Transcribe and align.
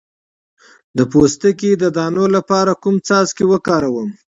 د 0.97 0.99
پوستکي 1.11 1.71
د 1.77 1.83
دانو 1.97 2.25
لپاره 2.35 2.71
کوم 2.83 2.95
څاڅکي 3.07 3.45
وکاروم؟ 3.47 4.09